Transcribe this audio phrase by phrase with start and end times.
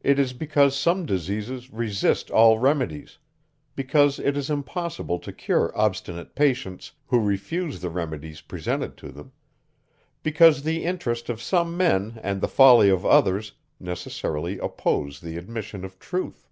[0.00, 3.18] It is because some diseases resist all remedies;
[3.76, 9.30] because it is impossible to cure obstinate patients, who refuse the remedies presented to them;
[10.24, 15.84] because the interest of some men, and the folly of others, necessarily oppose the admission
[15.84, 16.48] of truth.